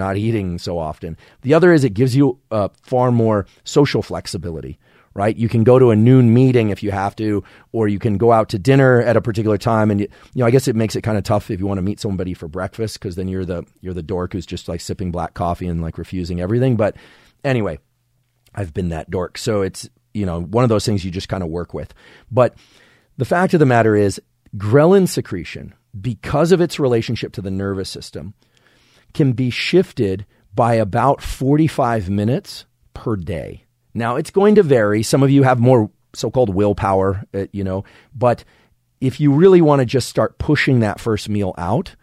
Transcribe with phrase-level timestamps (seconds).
[0.00, 1.16] not eating so often.
[1.42, 4.80] The other is it gives you uh, far more social flexibility
[5.14, 5.36] right?
[5.36, 7.42] You can go to a noon meeting if you have to,
[7.72, 9.90] or you can go out to dinner at a particular time.
[9.90, 11.82] And you, know, I guess it makes it kind of tough if you want to
[11.82, 15.10] meet somebody for breakfast because then you're the you're the dork who's just like sipping
[15.10, 16.76] black coffee and like refusing everything.
[16.76, 16.96] But
[17.44, 17.78] anyway,
[18.54, 21.42] I've been that dork, so it's you know one of those things you just kind
[21.42, 21.92] of work with.
[22.30, 22.54] But
[23.16, 24.20] the fact of the matter is,
[24.56, 28.34] ghrelin secretion, because of its relationship to the nervous system,
[29.14, 33.64] can be shifted by about 45 minutes per day.
[33.94, 35.02] Now, it's going to vary.
[35.02, 38.44] Some of you have more so called willpower, uh, you know, but
[39.00, 41.96] if you really want to just start pushing that first meal out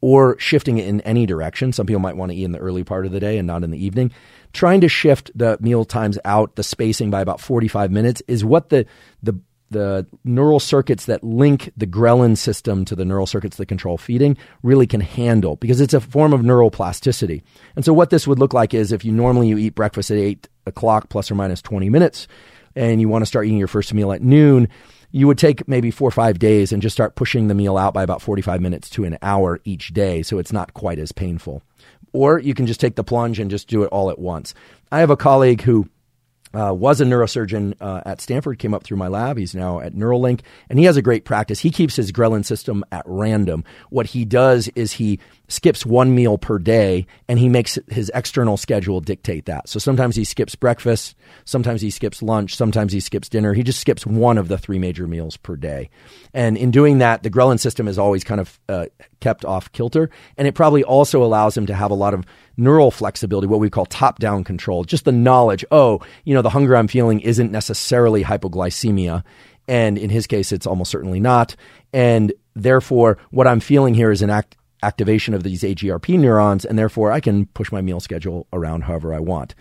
[0.00, 2.84] or shifting it in any direction, some people might want to eat in the early
[2.84, 4.12] part of the day and not in the evening.
[4.52, 8.68] Trying to shift the meal times out, the spacing by about 45 minutes is what
[8.68, 8.84] the,
[9.22, 9.38] the
[9.72, 14.36] the neural circuits that link the ghrelin system to the neural circuits that control feeding
[14.62, 17.42] really can handle because it's a form of neuroplasticity.
[17.76, 20.18] And so what this would look like is if you normally you eat breakfast at
[20.18, 22.28] eight o'clock plus or minus 20 minutes
[22.76, 24.68] and you want to start eating your first meal at noon,
[25.10, 27.92] you would take maybe four or five days and just start pushing the meal out
[27.92, 31.62] by about 45 minutes to an hour each day so it's not quite as painful.
[32.12, 34.54] Or you can just take the plunge and just do it all at once.
[34.90, 35.88] I have a colleague who
[36.54, 39.38] uh, was a neurosurgeon uh, at Stanford, came up through my lab.
[39.38, 41.60] He's now at Neuralink, and he has a great practice.
[41.60, 43.64] He keeps his ghrelin system at random.
[43.90, 45.18] What he does is he
[45.52, 49.68] skips one meal per day and he makes his external schedule dictate that.
[49.68, 51.14] So sometimes he skips breakfast,
[51.44, 53.52] sometimes he skips lunch, sometimes he skips dinner.
[53.52, 55.90] He just skips one of the three major meals per day.
[56.32, 58.86] And in doing that, the ghrelin system is always kind of uh,
[59.20, 60.10] kept off kilter.
[60.36, 62.24] And it probably also allows him to have a lot of
[62.56, 66.50] neural flexibility, what we call top down control, just the knowledge, oh, you know, the
[66.50, 69.22] hunger I'm feeling isn't necessarily hypoglycemia.
[69.68, 71.56] And in his case, it's almost certainly not.
[71.92, 76.78] And therefore, what I'm feeling here is an act, activation of these AGRP neurons, and
[76.78, 79.54] therefore I can push my meal schedule around however I want.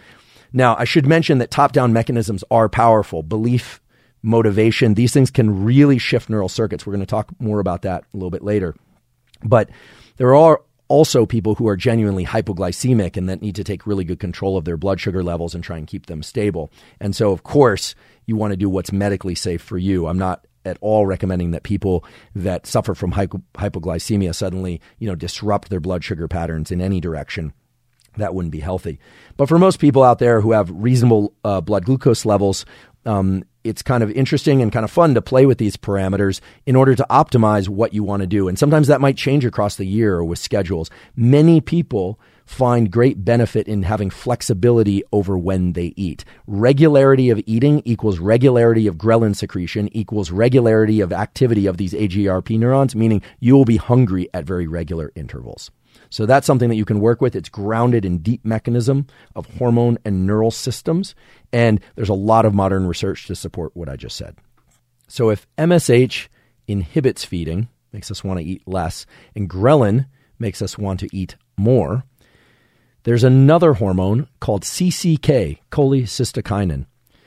[0.54, 3.24] Now, I should mention that top down mechanisms are powerful.
[3.24, 3.82] Belief,
[4.22, 6.86] motivation, these things can really shift neural circuits.
[6.86, 8.76] We're going to talk more about that a little bit later.
[9.44, 9.70] But
[10.18, 14.20] there are also people who are genuinely hypoglycemic and that need to take really good
[14.20, 16.70] control of their blood sugar levels and try and keep them stable.
[17.00, 17.96] And so, of course,
[18.26, 20.08] you want to do what's medically safe for you.
[20.08, 22.06] I'm not at all recommending that people
[22.36, 27.00] that suffer from hypo- hypoglycemia suddenly, you know, disrupt their blood sugar patterns in any
[27.00, 27.54] direction.
[28.18, 29.00] That wouldn't be healthy.
[29.38, 32.66] But for most people out there who have reasonable uh, blood glucose levels,
[33.06, 36.76] um, it's kind of interesting and kind of fun to play with these parameters in
[36.76, 38.48] order to optimize what you want to do.
[38.48, 40.90] And sometimes that might change across the year or with schedules.
[41.16, 46.26] Many people find great benefit in having flexibility over when they eat.
[46.48, 52.58] Regularity of eating equals regularity of ghrelin secretion equals regularity of activity of these AGRP
[52.60, 55.72] neurons, meaning you will be hungry at very regular intervals.
[56.10, 57.36] So that's something that you can work with.
[57.36, 61.16] It's grounded in deep mechanism of hormone and neural systems.
[61.54, 64.36] And there's a lot of modern research to support what I just said.
[65.08, 66.28] So if MSH
[66.68, 70.08] inhibits feeding, makes us want to eat less, and ghrelin
[70.40, 72.04] makes us want to eat more,
[73.04, 76.86] there's another hormone called CCK, cholecystokinin.